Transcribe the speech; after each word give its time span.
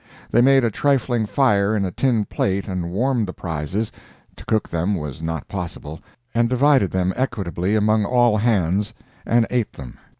They 0.31 0.41
made 0.41 0.63
a 0.63 0.71
trifling 0.71 1.27
fire 1.27 1.75
in 1.75 1.85
a 1.85 1.91
tin 1.91 2.25
plate 2.25 2.67
and 2.67 2.89
warmed 2.89 3.27
the 3.27 3.33
prizes—to 3.33 4.45
cook 4.45 4.67
them 4.67 4.95
was 4.95 5.21
not 5.21 5.47
possible—and 5.47 6.49
divided 6.49 6.89
them 6.89 7.13
equitably 7.15 7.75
among 7.75 8.05
all 8.05 8.37
hands 8.37 8.95
and 9.27 9.45
ate 9.51 9.73
them. 9.73 9.99